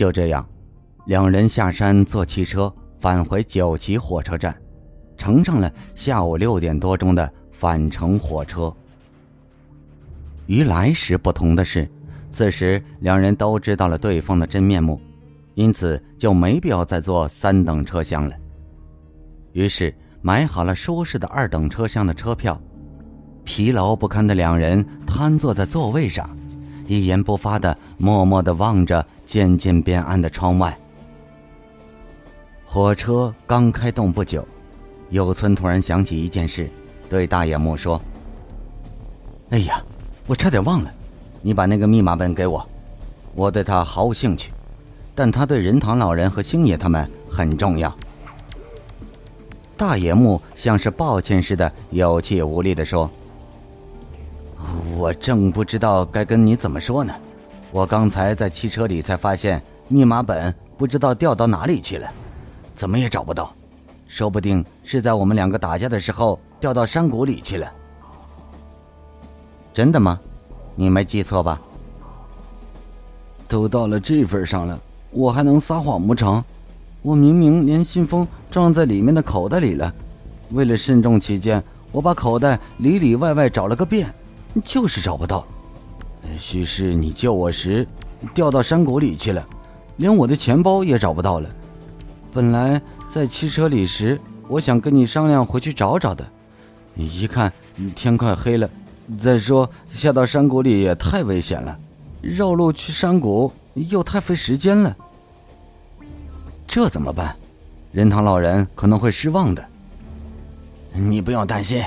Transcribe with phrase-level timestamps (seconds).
[0.00, 0.48] 就这样，
[1.04, 4.58] 两人下山坐汽车返回九旗火车站，
[5.18, 8.74] 乘上了下午六点多钟的返程火车。
[10.46, 11.86] 与来时不同的是，
[12.30, 14.98] 此时两人都知道了对方的真面目，
[15.52, 18.34] 因此就没必要再坐三等车厢了。
[19.52, 22.58] 于是买好了舒适的二等车厢的车票，
[23.44, 26.34] 疲劳不堪的两人瘫坐在座位上，
[26.86, 30.76] 一言不发的默默的望着渐渐变暗的窗外。
[32.64, 34.44] 火车刚开动不久，
[35.08, 36.68] 有村突然想起一件事，
[37.08, 38.02] 对大野木说
[39.50, 39.80] ：“哎呀！”
[40.26, 40.92] 我差点忘了，
[41.42, 42.68] 你把那个密码本给我。
[43.36, 44.50] 我对他毫无兴趣，
[45.14, 47.96] 但他对仁堂老人和星爷他们很重要。
[49.76, 53.08] 大野木像是抱歉似的，有气无力的说
[54.98, 57.14] ：“我正不知道该跟你怎么说呢。
[57.72, 62.10] 我刚才在汽车里才发现密码本不知道掉到哪里去了，
[62.74, 63.52] 怎么也找不到。
[64.08, 67.72] 说不定是在我们两个打架的时候掉到山谷里去了。”
[69.72, 70.18] 真的吗？
[70.74, 71.60] 你没记错吧？
[73.46, 76.42] 都到了这份上了，我还能撒谎不成？
[77.02, 79.94] 我明明连信封装在里面的口袋里了。
[80.50, 84.12] 为了慎重起见，我把口袋里里外外找了个遍，
[84.64, 85.46] 就是找不到。
[86.38, 87.86] 许是你救我时
[88.34, 89.46] 掉到山谷里去了，
[89.96, 91.50] 连我的钱包也找不到了。
[92.32, 96.26] 本来在汽车里时，我想跟你商量回去找找的。
[96.94, 97.52] 一看
[97.94, 98.68] 天快黑了。
[99.18, 101.76] 再说，下到山谷里也太危险了，
[102.20, 104.96] 绕路去山谷又太费时间了。
[106.66, 107.34] 这怎么办？
[107.90, 109.64] 仁堂老人可能会失望的。
[110.92, 111.82] 你不用担心，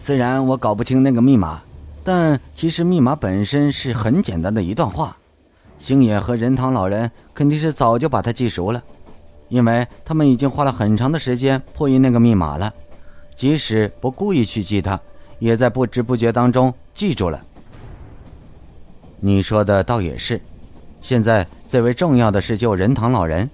[0.00, 1.62] 虽然我搞不清那个密码，
[2.04, 5.16] 但其实密码本身是很简单的一段话。
[5.78, 8.82] 星野和仁堂老人肯定是早就把它记熟了，
[9.48, 12.72] 因为他们已经花了很长的时间破译那个密码了，
[13.34, 15.00] 即使不故意去记它。
[15.40, 17.44] 也在不知不觉当中记住了。
[19.20, 20.40] 你说的倒也是，
[21.00, 23.50] 现在最为重要的是救仁堂老人，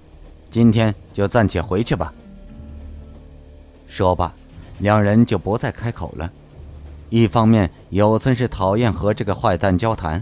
[0.49, 2.13] 今天就暂且回去吧。
[3.87, 4.33] 说罢，
[4.79, 6.31] 两人就不再开口了。
[7.11, 10.19] 一方面，有村是讨厌和这个坏蛋交谈；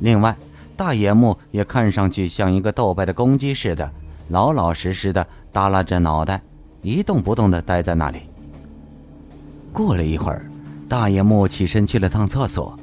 [0.00, 0.36] 另外，
[0.76, 3.90] 大野木也看上去像一个斗败的公鸡似的，
[4.28, 6.42] 老老实实的耷拉着脑袋，
[6.82, 8.22] 一动不动的待在那里。
[9.72, 10.44] 过了一会儿。
[10.88, 12.78] 大野木起身去了趟厕所，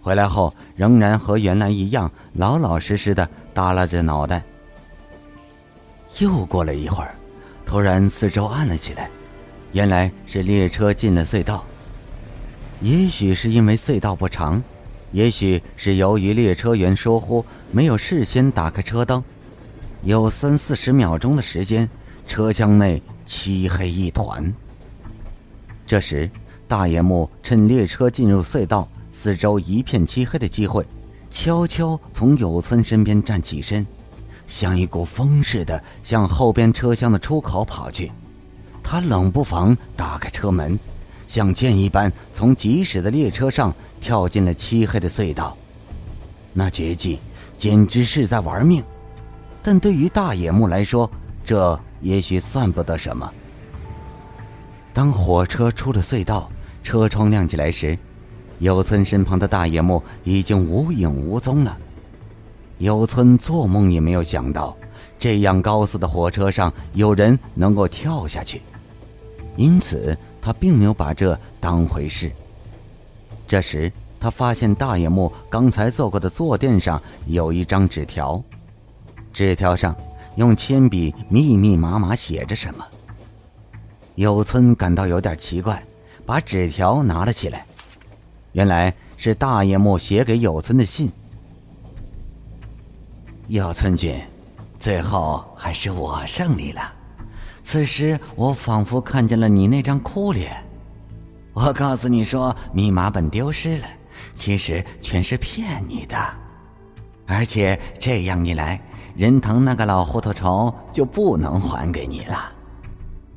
[0.00, 4.44] 回来后仍然和原来一样老老实实的耷拉着脑袋。
[6.20, 7.16] 又过了一会儿，
[7.66, 9.10] 突然四周暗了起来，
[9.72, 11.64] 原来是列车进了隧道。
[12.80, 14.62] 也许是因为隧道不长，
[15.12, 19.22] 也许是由于列车员疏忽没有事先打开车灯，
[20.02, 21.88] 有三四十秒钟的时间，
[22.26, 24.52] 车厢内漆黑一团。
[25.86, 26.30] 这时。
[26.68, 30.86] 大野木趁列车进入隧道、四周一片漆黑的机会，
[31.30, 33.86] 悄悄从有村身边站起身，
[34.46, 38.12] 像一股风似的向后边车厢的出口跑去。
[38.82, 40.78] 他冷不防打开车门，
[41.28, 45.56] 像箭一般从疾驶的列车上跳进了漆黑的隧道。
[46.52, 47.20] 那绝技
[47.56, 48.82] 简直是在玩命，
[49.62, 51.08] 但对于大野木来说，
[51.44, 53.32] 这也许算不得什么。
[54.92, 56.50] 当火车出了隧道。
[56.80, 57.98] 车窗亮起来时，
[58.60, 61.76] 有村身旁的大野木已经无影无踪了。
[62.78, 64.74] 有村做梦也没有想到，
[65.18, 68.62] 这样高速的火车上有人能够跳下去，
[69.56, 72.32] 因此他并没有把这当回事。
[73.46, 78.42] 这时，他发现大野木刚才坐过的坐垫上有一张纸条，
[79.32, 79.96] 纸条上
[80.36, 82.84] 用铅笔密密麻麻写着什么。
[84.14, 85.82] 有村感到有点奇怪。
[86.26, 87.64] 把纸条拿了起来，
[88.52, 91.10] 原来是大野木写给有村的信。
[93.46, 94.14] 有村君，
[94.78, 96.97] 最后还是我胜利了。
[97.70, 100.56] 此时我仿佛看见了你那张哭脸。
[101.52, 103.86] 我告诉你说密码本丢失了，
[104.34, 106.16] 其实全是骗你的。
[107.26, 108.80] 而且这样一来，
[109.14, 112.50] 仁藤那个老糊涂虫就不能还给你了。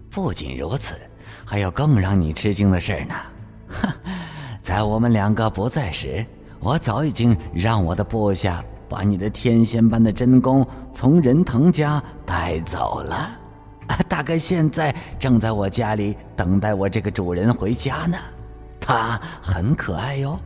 [0.10, 0.95] 不仅如此。
[1.44, 3.16] 还有更让你吃惊的事呢，
[3.68, 3.92] 哼，
[4.63, 6.25] 在我们两个不在时，
[6.62, 13.38] 我早已经让我的部下把你的天仙般的真功从仁藤家带走了，
[14.03, 18.18] 大概现在正在我家里等待我这个主人回家呢。
[18.80, 20.39] 他很可爱哟，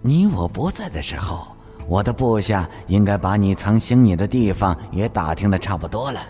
[0.00, 1.46] 你我不在的时候，
[1.88, 6.20] 我的部下应该把你藏行李的地方也打听的差不多了。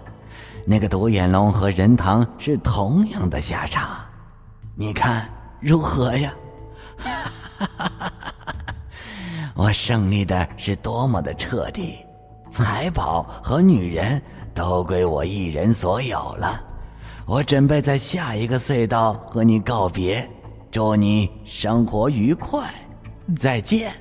[0.65, 3.89] 那个独眼龙和任堂是同样的下场，
[4.75, 5.29] 你看
[5.61, 6.35] 如何呀？
[9.55, 11.99] 我胜利的是多么的彻底，
[12.51, 14.21] 财宝和女人
[14.57, 16.61] 都归我一人所有了。
[17.27, 20.27] 我准备在下一个隧道和你告别，
[20.71, 22.73] 祝你生活愉快，
[23.37, 23.93] 再见。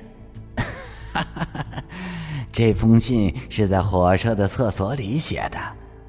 [2.50, 5.58] 这封信是在火车的厕所里写的，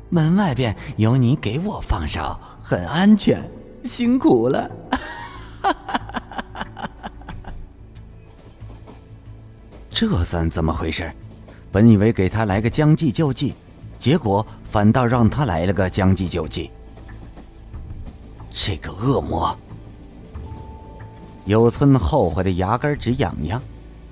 [0.09, 3.43] 门外边有你给我放哨，很安全。
[3.83, 4.71] 辛苦了。
[9.91, 11.11] 这算怎么回事？
[11.69, 13.53] 本以为给他来个将计就计，
[13.99, 16.71] 结果反倒让他来了个将计就计。
[18.51, 19.55] 这个恶魔！
[21.45, 23.61] 有村后悔的牙根直痒痒，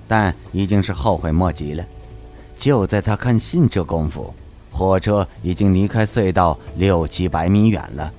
[0.08, 1.84] 但已经是后悔莫及了。
[2.56, 4.32] 就在他看信这功夫，
[4.70, 8.12] 火车已经离开隧道六七百米远了。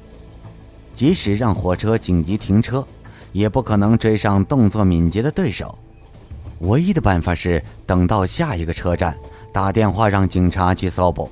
[0.93, 2.85] 即使让火车紧急停车，
[3.31, 5.77] 也不可能追上动作敏捷的对手。
[6.59, 9.17] 唯一的办法是等到下一个车站，
[9.51, 11.29] 打电话让警察去搜捕。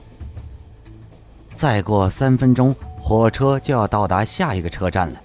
[1.56, 5.22] 再过三分钟，火车就要到达下一个车站了，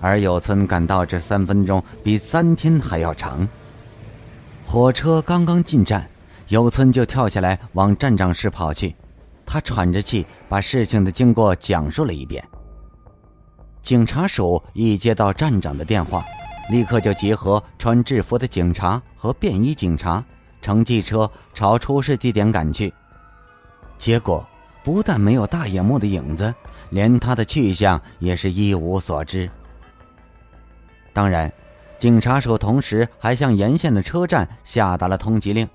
[0.00, 3.46] 而有村赶到这三分钟比三天还要长。
[4.64, 6.08] 火车刚刚进站，
[6.46, 8.94] 有村就跳下来往站长室跑去，
[9.44, 12.42] 他喘着气把事情的经过讲述了一遍。
[13.82, 16.24] 警察署一接到站长的电话。
[16.70, 20.22] 立刻就集合穿制服的警察和便衣警察，
[20.60, 22.92] 乘汽车朝出事地点赶去。
[23.98, 24.46] 结果
[24.82, 26.54] 不但没有大野木的影子，
[26.90, 29.50] 连他的去向也是一无所知。
[31.12, 31.52] 当然，
[31.98, 35.68] 警察署同时还向沿线的车站下达了通缉令，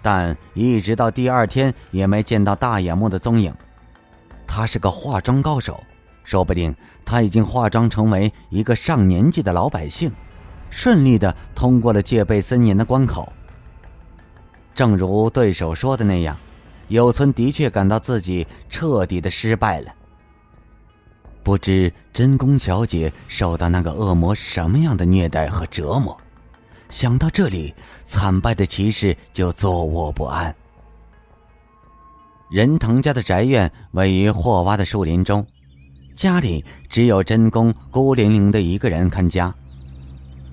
[0.00, 3.54] 但一直到第二天也没见到大野木的踪影。
[4.46, 5.82] 他是个化妆高手。
[6.24, 6.72] 说不定
[7.04, 10.12] 他已经化妆成为一个上年纪的老百姓，
[10.70, 13.32] 顺利的通过了戒备森严的关口。
[14.72, 16.38] 正如对手说的那样，
[16.92, 19.90] 有村的确感到自己彻底的失败了。
[21.42, 26.14] 不知真宫小姐受到那个恶魔什么样的虐待和折磨，
[26.90, 27.74] 想到这里，
[28.04, 30.54] 惨败的骑士就坐卧不安。
[32.50, 35.44] 仁藤家的宅院位于霍洼的树林中。
[36.14, 39.52] 家里只有真宫孤零零的一个人看家，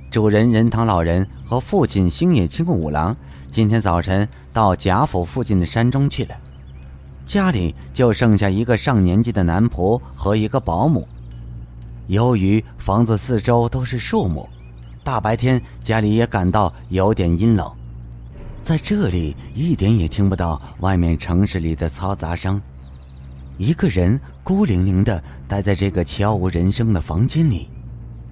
[0.09, 3.13] 主人仁堂老人和父亲星野清五郎
[3.51, 6.35] 今天早晨到贾府附近的山中去了，
[7.25, 11.07] 家里就剩下一个上年纪的男仆和一个保姆。
[12.05, 14.47] 由于房子四周都是树木，
[15.03, 17.71] 大白天家里也感到有点阴冷，
[18.61, 22.61] 在这里一点也听不到外面城市里的嘈杂声。
[23.57, 27.67] 一个人孤零零的待在这个悄无人声的房间里，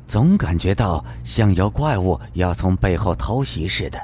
[0.08, 4.00] 总感觉到像有怪物要从背后偷袭似的，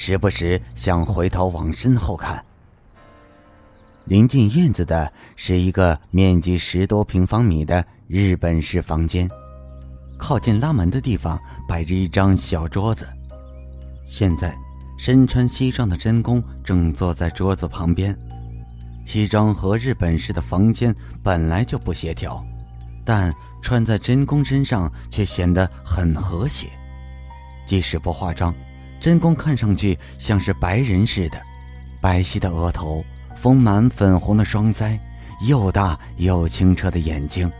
[0.00, 2.42] 时不时想回头往身后看。
[4.04, 9.28] 临近院子的是一个面积十多平方米的日本式房间，
[10.16, 11.36] 靠近拉门的地方
[11.68, 13.08] 摆着一张小桌子，
[14.06, 14.56] 现在
[14.96, 18.16] 身穿西装的真宫正坐在桌子旁边。
[19.04, 20.94] 西装和日本式的房间
[21.24, 22.40] 本来就不协调，
[23.04, 26.68] 但穿在真宫身上却显得很和谐。
[27.66, 28.54] 即使不化妆，
[29.08, 31.40] 真宫看上去像是白人似的，
[31.98, 33.02] 白皙的额头，
[33.38, 35.00] 丰满粉红的双腮，
[35.48, 37.50] 又大又清澈的眼睛。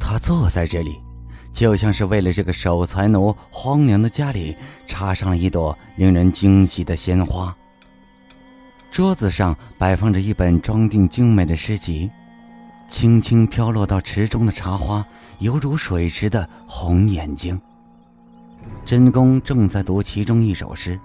[0.00, 0.96] 他坐在这里，
[1.52, 7.54] 就像是为了这个守财奴荒凉的家里插上了一朵令人惊喜的鲜花。
[8.90, 12.10] 桌子上摆放着一本装订精美的诗集，
[12.88, 15.06] 轻轻飘落到池中的茶花
[15.40, 17.60] 犹如水池的红眼睛。
[18.84, 20.98] 真宫正在读其中一首诗，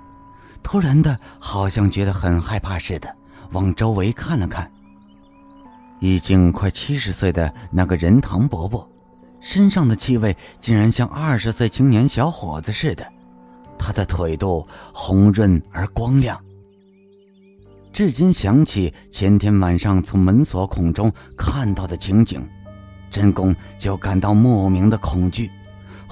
[0.62, 3.14] 突然的，好像觉得很害怕似的，
[3.52, 4.72] 往周围看了看。
[6.00, 8.90] 已经快七十岁的那个仁堂伯伯，
[9.40, 13.06] 身上的气味竟然像二十岁青年小伙子似的，
[13.78, 16.40] 他的腿肚红润而光亮。
[17.94, 22.46] 至今想起前天晚上从门锁孔中看到的情景，
[23.12, 25.50] 真宫就感到莫名的恐惧，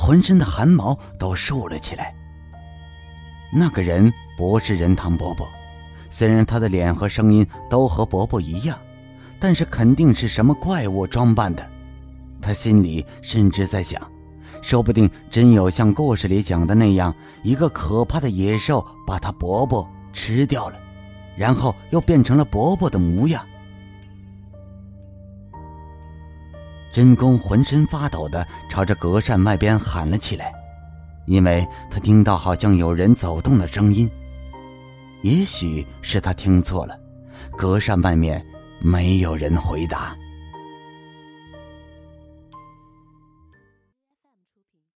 [0.02, 2.16] 浑身的汗毛都竖了起来。
[3.54, 5.48] 那个人不是仁堂伯伯，
[6.10, 8.76] 虽然他的脸和声音都和伯伯一样，
[9.40, 11.70] 但是肯定是什么怪物装扮的。
[12.42, 14.02] 他心里甚至在想，
[14.64, 20.82] 说不定真有像故事里讲的那样，一个可怕的野兽把他伯伯吃掉了，
[21.38, 23.46] 然后又变成了伯伯的模样。
[26.92, 30.54] 真宫浑身发抖的朝着隔扇外边喊了起来，
[31.26, 34.10] 因为他听到好像有人走动的声音。
[35.22, 37.00] 也许是他听错了，
[37.58, 38.44] 隔扇外面
[38.82, 40.16] 没有人回答。